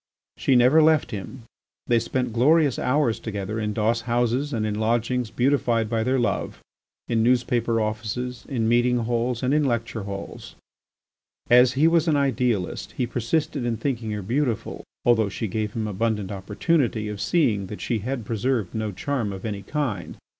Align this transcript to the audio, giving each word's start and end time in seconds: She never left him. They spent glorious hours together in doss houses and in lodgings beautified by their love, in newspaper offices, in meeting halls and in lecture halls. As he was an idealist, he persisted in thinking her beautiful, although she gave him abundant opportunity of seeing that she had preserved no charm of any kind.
She 0.35 0.55
never 0.55 0.81
left 0.81 1.11
him. 1.11 1.43
They 1.85 1.99
spent 1.99 2.33
glorious 2.33 2.79
hours 2.79 3.19
together 3.19 3.59
in 3.59 3.71
doss 3.71 4.01
houses 4.01 4.51
and 4.51 4.65
in 4.65 4.79
lodgings 4.79 5.29
beautified 5.29 5.91
by 5.91 6.03
their 6.03 6.17
love, 6.17 6.59
in 7.07 7.21
newspaper 7.21 7.79
offices, 7.79 8.43
in 8.49 8.67
meeting 8.67 8.97
halls 8.97 9.43
and 9.43 9.53
in 9.53 9.63
lecture 9.63 10.01
halls. 10.05 10.55
As 11.51 11.73
he 11.73 11.87
was 11.87 12.07
an 12.07 12.15
idealist, 12.17 12.93
he 12.97 13.05
persisted 13.05 13.63
in 13.63 13.77
thinking 13.77 14.09
her 14.09 14.23
beautiful, 14.23 14.83
although 15.05 15.29
she 15.29 15.47
gave 15.47 15.73
him 15.73 15.85
abundant 15.87 16.31
opportunity 16.31 17.07
of 17.07 17.21
seeing 17.21 17.67
that 17.67 17.79
she 17.79 17.99
had 17.99 18.25
preserved 18.25 18.73
no 18.73 18.91
charm 18.91 19.31
of 19.31 19.45
any 19.45 19.61
kind. 19.61 20.17